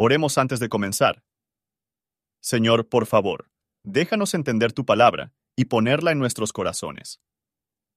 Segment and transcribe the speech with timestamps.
[0.00, 1.24] Oremos antes de comenzar.
[2.40, 3.50] Señor, por favor,
[3.82, 7.20] déjanos entender tu palabra y ponerla en nuestros corazones.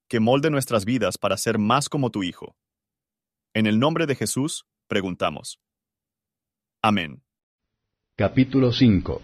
[0.10, 2.56] Que molde nuestras vidas para ser más como tu Hijo.
[3.54, 5.60] En el nombre de Jesús, preguntamos.
[6.82, 7.22] Amén.
[8.18, 9.22] Capítulo 5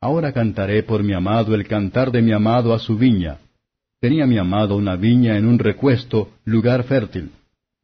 [0.00, 3.40] Ahora cantaré por mi amado el cantar de mi amado a su viña.
[4.00, 7.32] Tenía mi amado una viña en un recuesto, lugar fértil.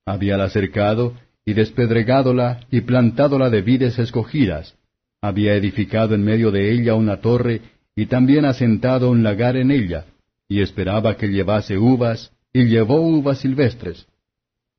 [0.06, 1.14] Habíala cercado,
[1.44, 4.76] y despedregádola, y plantádola de vides escogidas.
[5.20, 7.60] Había edificado en medio de ella una torre,
[7.96, 10.06] y también asentado un lagar en ella,
[10.48, 14.06] y esperaba que llevase uvas, y llevó uvas silvestres.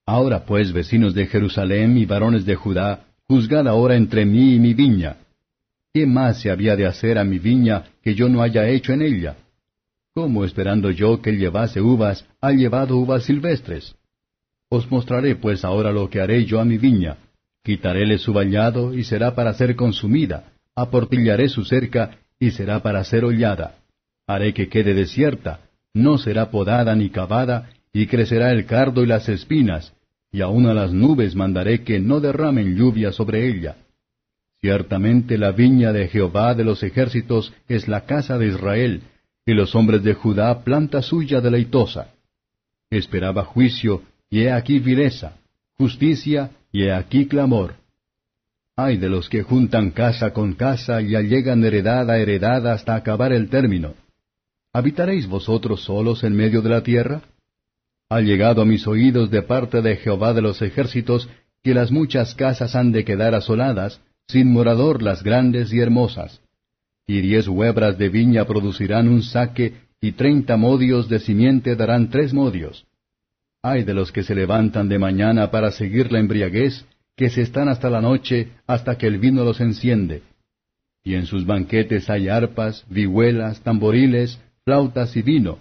[0.06, 4.74] Ahora pues, vecinos de Jerusalén y varones de Judá, juzgad ahora entre mí y mi
[4.74, 5.18] viña.
[5.94, 9.02] ¿Qué más se había de hacer a mi viña que yo no haya hecho en
[9.02, 9.38] ella?
[10.14, 13.96] ¿Cómo esperando yo que llevase uvas, ha llevado uvas silvestres?
[14.70, 17.18] Os mostraré pues ahora lo que haré yo a mi viña.
[17.64, 20.54] Quitaréle su vallado, y será para ser consumida.
[20.76, 23.76] Aportillaré su cerca, y será para ser hollada.
[24.28, 25.62] Haré que quede desierta,
[25.94, 29.94] no será podada ni cavada, y crecerá el cardo y las espinas,
[30.32, 33.78] y aun a las nubes mandaré que no derramen lluvia sobre ella
[34.66, 39.04] Ciertamente la viña de Jehová de los ejércitos es la casa de Israel,
[39.46, 42.08] y los hombres de Judá planta suya deleitosa.
[42.90, 45.38] Esperaba juicio, y he aquí vileza,
[45.78, 47.76] justicia, y he aquí clamor.
[48.76, 53.32] Ay de los que juntan casa con casa y allegan heredad a heredad hasta acabar
[53.32, 53.94] el término.
[54.74, 57.22] ¿Habitaréis vosotros solos en medio de la tierra?
[58.10, 61.30] Ha llegado a mis oídos de parte de Jehová de los ejércitos
[61.64, 66.42] que las muchas casas han de quedar asoladas, sin morador las grandes y hermosas.
[67.08, 72.34] Y diez huebras de viña producirán un saque, y treinta modios de simiente darán tres
[72.34, 72.86] modios.
[73.68, 76.86] Ay de los que se levantan de mañana para seguir la embriaguez,
[77.18, 80.22] que se están hasta la noche, hasta que el vino los enciende.
[81.04, 85.58] Y en sus banquetes hay arpas, vihuelas, tamboriles, flautas y vino,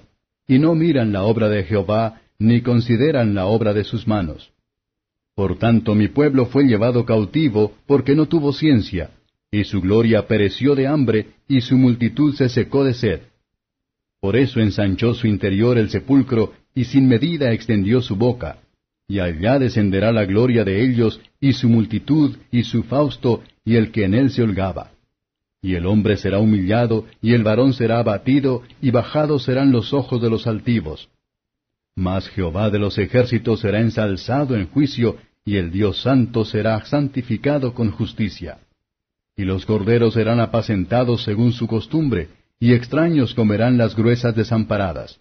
[0.46, 4.52] y no miran la obra de Jehová, ni consideran la obra de sus manos.
[5.34, 9.12] Por tanto mi pueblo fue llevado cautivo porque no tuvo ciencia,
[9.50, 13.20] y su gloria pereció de hambre, y su multitud se secó de sed.
[14.24, 18.56] Por eso ensanchó su interior el sepulcro, y sin medida extendió su boca.
[19.06, 23.92] Y allá descenderá la gloria de ellos, y su multitud, y su fausto, y el
[23.92, 24.92] que en él se holgaba.
[25.60, 30.22] Y el hombre será humillado, y el varón será abatido, y bajados serán los ojos
[30.22, 31.10] de los altivos.
[31.94, 37.74] Mas Jehová de los ejércitos será ensalzado en juicio, y el Dios santo será santificado
[37.74, 38.56] con justicia.
[39.36, 42.30] Y los corderos serán apacentados según su costumbre,
[42.60, 45.20] y extraños comerán las gruesas desamparadas.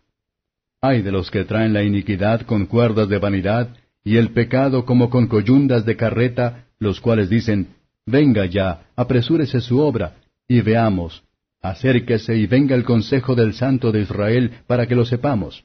[0.82, 3.70] Ay de los que traen la iniquidad con cuerdas de vanidad,
[4.04, 9.80] y el pecado como con coyundas de carreta, los cuales dicen, Venga ya, apresúrese su
[9.80, 10.18] obra,
[10.48, 11.24] y veamos,
[11.62, 15.64] acérquese y venga el consejo del Santo de Israel para que lo sepamos.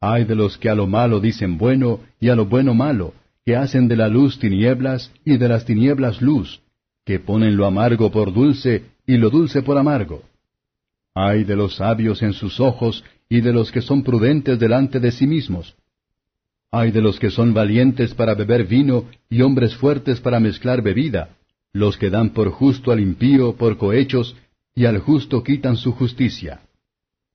[0.00, 3.14] Ay de los que a lo malo dicen bueno y a lo bueno malo,
[3.44, 6.62] que hacen de la luz tinieblas y de las tinieblas luz,
[7.04, 10.22] que ponen lo amargo por dulce y lo dulce por amargo.
[11.14, 15.12] Ay de los sabios en sus ojos y de los que son prudentes delante de
[15.12, 15.76] sí mismos.
[16.72, 21.36] Ay de los que son valientes para beber vino y hombres fuertes para mezclar bebida,
[21.72, 24.34] los que dan por justo al impío por cohechos
[24.74, 26.62] y al justo quitan su justicia.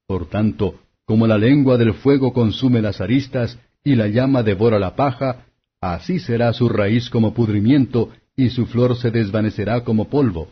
[0.06, 4.96] Por tanto, como la lengua del fuego consume las aristas y la llama devora la
[4.96, 5.46] paja,
[5.80, 10.50] así será su raíz como pudrimiento y su flor se desvanecerá como polvo,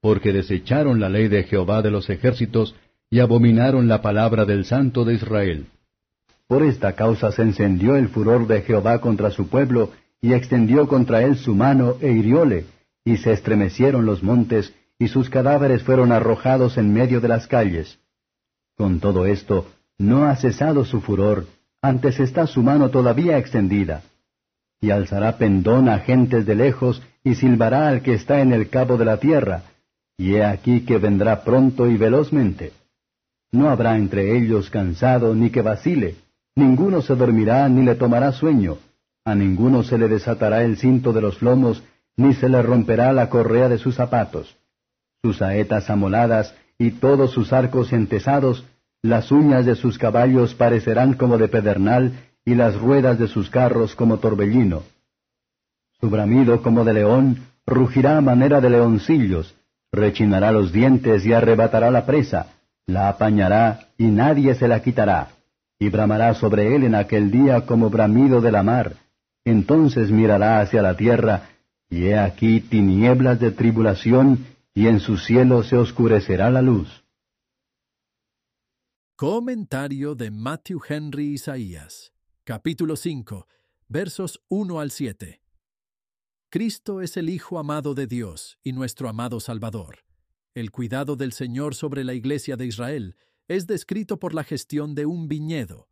[0.00, 2.74] porque desecharon la ley de Jehová de los ejércitos
[3.10, 5.66] y abominaron la palabra del Santo de Israel.
[6.46, 11.22] Por esta causa se encendió el furor de Jehová contra su pueblo, y extendió contra
[11.22, 12.66] él su mano e hirióle,
[13.04, 17.98] y se estremecieron los montes, y sus cadáveres fueron arrojados en medio de las calles.
[18.76, 19.68] Con todo esto,
[19.98, 21.46] no ha cesado su furor,
[21.82, 24.02] antes está su mano todavía extendida.
[24.80, 28.96] Y alzará pendón a gentes de lejos, y silbará al que está en el cabo
[28.96, 29.64] de la tierra,
[30.20, 32.72] y he aquí que vendrá pronto y velozmente.
[33.52, 36.16] No habrá entre ellos cansado ni que vacile,
[36.54, 38.76] ninguno se dormirá ni le tomará sueño,
[39.24, 41.82] a ninguno se le desatará el cinto de los lomos,
[42.18, 44.58] ni se le romperá la correa de sus zapatos.
[45.22, 48.66] Sus saetas amoladas y todos sus arcos entesados
[49.00, 52.12] las uñas de sus caballos parecerán como de pedernal,
[52.44, 54.82] y las ruedas de sus carros como torbellino.
[55.98, 59.54] Su bramido como de león, rugirá a manera de leoncillos,
[59.92, 62.54] rechinará los dientes y arrebatará la presa,
[62.86, 65.30] la apañará y nadie se la quitará,
[65.78, 68.96] y bramará sobre él en aquel día como bramido de la mar.
[69.44, 71.48] Entonces mirará hacia la tierra,
[71.92, 77.04] Y he aquí tinieblas de tribulación, y en su cielo se oscurecerá la luz.
[79.16, 82.12] Comentario de Matthew Henry Isaías,
[82.44, 83.48] capítulo 5,
[83.88, 85.40] versos 1 al 7.
[86.52, 90.00] Cristo es el Hijo amado de Dios y nuestro amado Salvador.
[90.52, 93.14] El cuidado del Señor sobre la Iglesia de Israel
[93.46, 95.88] es descrito por la gestión de un viñedo.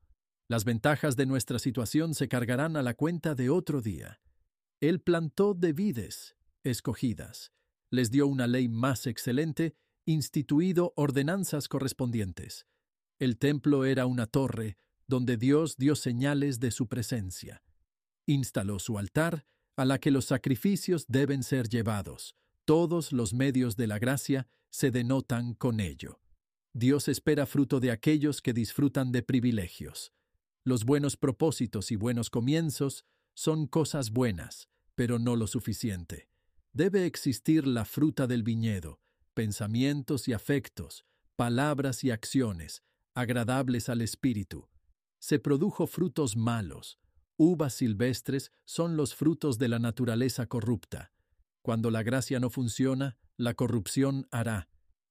[0.48, 4.20] Las ventajas de nuestra situación se cargarán a la cuenta de otro día.
[4.80, 7.52] Él plantó de vides escogidas,
[7.88, 9.76] les dio una ley más excelente,
[10.06, 12.66] instituido ordenanzas correspondientes.
[13.20, 14.76] El templo era una torre
[15.06, 17.62] donde Dios dio señales de su presencia.
[18.26, 19.46] Instaló su altar,
[19.78, 22.34] a la que los sacrificios deben ser llevados.
[22.64, 26.20] Todos los medios de la gracia se denotan con ello.
[26.74, 30.12] Dios espera fruto de aquellos que disfrutan de privilegios.
[30.64, 33.04] Los buenos propósitos y buenos comienzos
[33.34, 36.28] son cosas buenas, pero no lo suficiente.
[36.72, 39.00] Debe existir la fruta del viñedo,
[39.32, 41.04] pensamientos y afectos,
[41.36, 42.82] palabras y acciones,
[43.14, 44.68] agradables al espíritu.
[45.20, 46.98] Se produjo frutos malos.
[47.38, 51.12] Uvas silvestres son los frutos de la naturaleza corrupta.
[51.62, 54.68] Cuando la gracia no funciona, la corrupción hará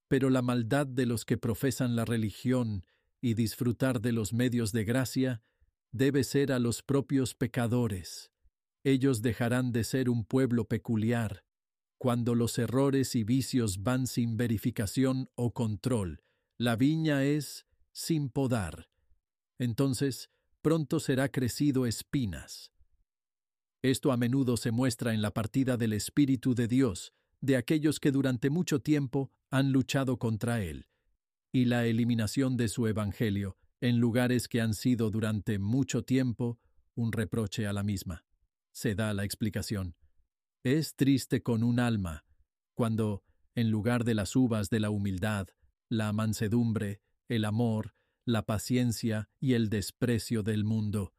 [0.07, 2.85] pero la maldad de los que profesan la religión
[3.21, 5.41] y disfrutar de los medios de gracia
[5.91, 8.31] debe ser a los propios pecadores.
[8.83, 11.44] Ellos dejarán de ser un pueblo peculiar
[11.97, 16.21] cuando los errores y vicios van sin verificación o control.
[16.57, 18.89] La viña es sin podar.
[19.57, 20.30] Entonces,
[20.68, 22.74] pronto será crecido espinas.
[23.81, 28.12] Esto a menudo se muestra en la partida del Espíritu de Dios, de aquellos que
[28.12, 30.90] durante mucho tiempo han luchado contra él,
[31.54, 36.60] y la eliminación de su Evangelio en lugares que han sido durante mucho tiempo
[36.96, 38.25] un reproche a la misma.
[38.74, 39.96] Se da la explicación.
[40.66, 42.25] Es triste con un alma
[42.74, 43.24] cuando,
[43.56, 45.48] en lugar de las uvas de la humildad,
[45.88, 47.00] la mansedumbre,
[47.30, 47.96] el amor,
[48.27, 51.13] la paciencia y el desprecio del mundo,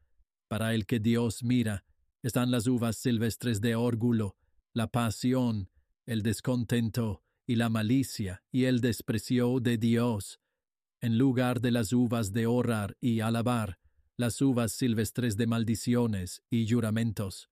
[0.47, 1.87] para el que Dios mira,
[2.23, 4.37] están las uvas silvestres de orgullo,
[4.75, 5.71] la pasión,
[6.05, 10.39] el descontento y la malicia y el desprecio de Dios,
[11.01, 13.79] en lugar de las uvas de orar y alabar,
[14.19, 17.49] las uvas silvestres de maldiciones y juramentos.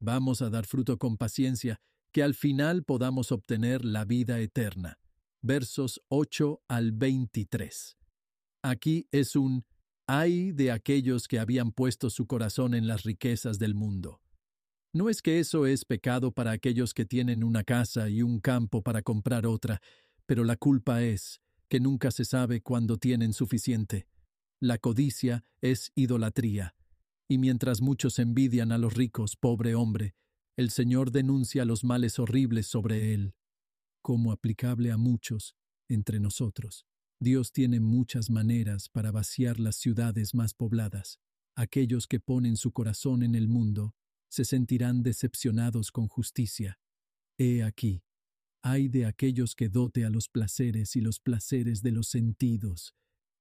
[0.00, 1.82] Vamos a dar fruto con paciencia,
[2.12, 4.98] que al final podamos obtener la vida eterna.
[5.42, 7.98] Versos 8 al 23.
[8.66, 9.66] Aquí es un
[10.06, 14.22] ay de aquellos que habían puesto su corazón en las riquezas del mundo.
[14.94, 18.80] No es que eso es pecado para aquellos que tienen una casa y un campo
[18.80, 19.82] para comprar otra,
[20.24, 24.06] pero la culpa es que nunca se sabe cuándo tienen suficiente.
[24.60, 26.74] La codicia es idolatría,
[27.28, 30.14] y mientras muchos envidian a los ricos, pobre hombre,
[30.56, 33.34] el Señor denuncia los males horribles sobre él,
[34.00, 35.54] como aplicable a muchos
[35.86, 36.86] entre nosotros.
[37.20, 41.20] Dios tiene muchas maneras para vaciar las ciudades más pobladas.
[41.56, 43.94] Aquellos que ponen su corazón en el mundo
[44.28, 46.78] se sentirán decepcionados con justicia.
[47.38, 48.02] He aquí,
[48.62, 52.94] hay de aquellos que dote a los placeres y los placeres de los sentidos.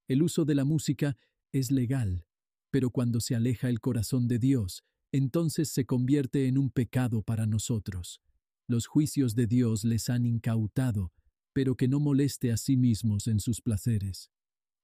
[0.07, 1.17] El uso de la música
[1.51, 2.25] es legal,
[2.69, 7.45] pero cuando se aleja el corazón de Dios, entonces se convierte en un pecado para
[7.45, 8.21] nosotros.
[8.67, 11.13] Los juicios de Dios les han incautado,
[11.53, 14.31] pero que no moleste a sí mismos en sus placeres.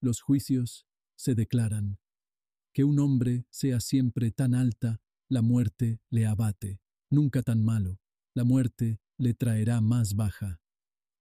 [0.01, 1.99] Los juicios se declaran.
[2.73, 7.99] Que un hombre sea siempre tan alta la muerte le abate, nunca tan malo,
[8.33, 10.61] la muerte le traerá más baja.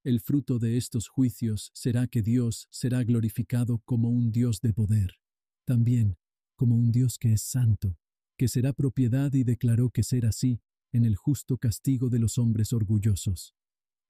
[0.04, 5.18] El fruto de estos juicios será que Dios será glorificado como un Dios de poder,
[5.66, 6.16] también
[6.56, 7.98] como un Dios que es santo,
[8.38, 10.62] que será propiedad y declaró que ser así
[10.92, 13.54] en el justo castigo de los hombres orgullosos.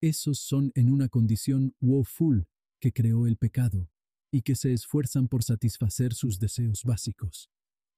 [0.00, 2.46] Esos son en una condición woeful
[2.80, 3.90] que creó el pecado
[4.30, 7.50] y que se esfuerzan por satisfacer sus deseos básicos.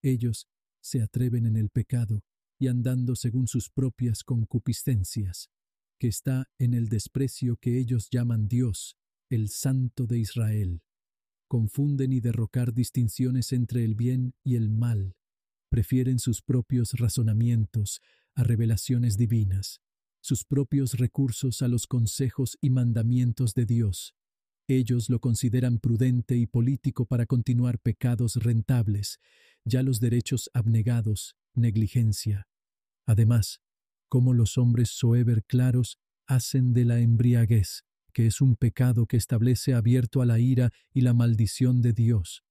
[0.02, 0.48] Ellos
[0.80, 2.24] se atreven en el pecado
[2.58, 5.50] y andando según sus propias concupiscencias,
[5.98, 8.96] que está en el desprecio que ellos llaman Dios,
[9.28, 10.82] el Santo de Israel.
[11.48, 15.16] Confunden y derrocar distinciones entre el bien y el mal,
[15.68, 18.00] prefieren sus propios razonamientos
[18.34, 19.80] a revelaciones divinas,
[20.20, 24.14] sus propios recursos a los consejos y mandamientos de Dios.
[24.68, 29.18] Ellos lo consideran prudente y político para continuar pecados rentables,
[29.64, 32.46] ya los derechos abnegados, negligencia.
[33.06, 33.60] Además,
[34.08, 39.74] como los hombres soever claros hacen de la embriaguez, que es un pecado que establece
[39.74, 42.44] abierto a la ira y la maldición de Dios.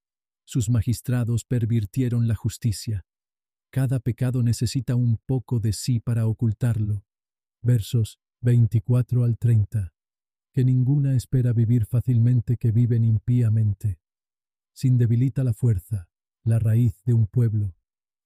[0.45, 3.05] Sus magistrados pervirtieron la justicia.
[3.71, 7.05] Cada pecado necesita un poco de sí para ocultarlo.
[7.61, 9.93] Versos 24 al 30,
[10.53, 13.99] que ninguna espera vivir fácilmente que viven impíamente,
[14.73, 16.09] sin debilita la fuerza,
[16.43, 17.75] la raíz de un pueblo,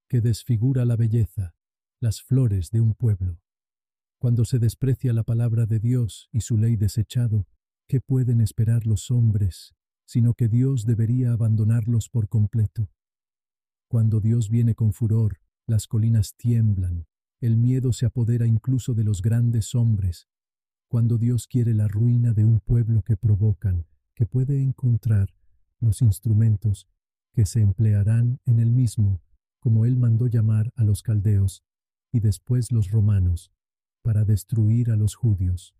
[0.07, 1.55] que desfigura la belleza,
[1.99, 3.39] las flores de un pueblo.
[4.19, 7.47] Cuando se desprecia la palabra de Dios y su ley desechado,
[7.87, 9.73] ¿qué pueden esperar los hombres,
[10.05, 12.89] sino que Dios debería abandonarlos por completo?
[13.89, 17.07] Cuando Dios viene con furor, las colinas tiemblan,
[17.43, 20.29] el miedo se apodera incluso de los grandes hombres.
[20.87, 23.85] Cuando Dios quiere la ruina de un pueblo que provocan,
[24.15, 25.35] que puede encontrar
[25.81, 26.87] los instrumentos
[27.33, 29.21] que se emplearán en el mismo,
[29.59, 31.65] como él mandó llamar a los caldeos
[32.13, 33.51] y después los romanos,
[34.03, 35.75] para destruir a los judíos.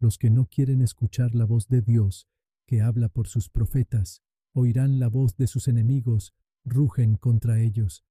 [0.00, 2.28] Los que no quieren escuchar la voz de Dios,
[2.66, 4.22] que habla por sus profetas,
[4.54, 6.32] oirán la voz de sus enemigos,
[6.64, 8.06] rugen contra ellos.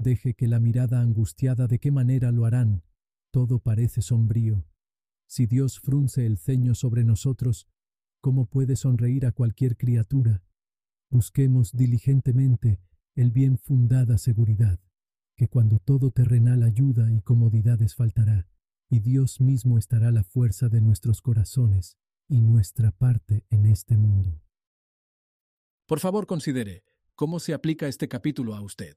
[0.00, 2.82] Deje que la mirada angustiada de qué manera lo harán,
[3.30, 4.64] todo parece sombrío.
[5.26, 7.68] Si Dios frunce el ceño sobre nosotros,
[8.22, 10.42] ¿cómo puede sonreír a cualquier criatura?
[11.10, 12.80] Busquemos diligentemente
[13.14, 14.80] el bien fundada seguridad
[15.36, 18.48] que cuando todo terrenal ayuda y comodidades faltará,
[18.88, 24.40] y Dios mismo estará la fuerza de nuestros corazones y nuestra parte en este mundo.
[25.84, 28.96] Por favor, considere cómo se aplica este capítulo a usted.